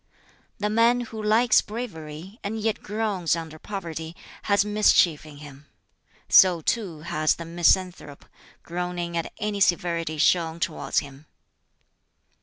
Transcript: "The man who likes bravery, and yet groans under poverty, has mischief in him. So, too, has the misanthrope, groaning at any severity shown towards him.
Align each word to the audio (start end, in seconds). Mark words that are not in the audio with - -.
"The 0.57 0.71
man 0.71 1.01
who 1.01 1.21
likes 1.21 1.61
bravery, 1.61 2.39
and 2.43 2.59
yet 2.59 2.81
groans 2.81 3.35
under 3.35 3.59
poverty, 3.59 4.15
has 4.49 4.65
mischief 4.65 5.27
in 5.27 5.37
him. 5.37 5.67
So, 6.27 6.61
too, 6.61 7.01
has 7.01 7.35
the 7.35 7.45
misanthrope, 7.45 8.25
groaning 8.63 9.15
at 9.15 9.31
any 9.37 9.59
severity 9.59 10.17
shown 10.17 10.59
towards 10.59 11.01
him. 11.01 11.27